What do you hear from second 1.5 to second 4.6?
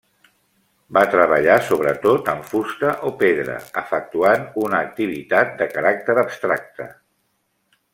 sobretot en fusta o pedra; efectuant